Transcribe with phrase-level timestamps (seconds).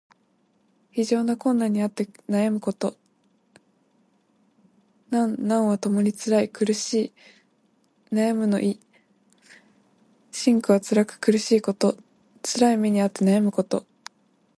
[0.89, 2.97] 非常な困難にあって苦しみ悩むこと。
[5.13, 7.13] 「艱」「難」はともにつらい、苦し
[8.11, 8.79] い、悩むの意。
[10.33, 11.95] 「辛苦」はつらく苦しいこと。
[12.41, 13.85] つらい目にあって悩むこと。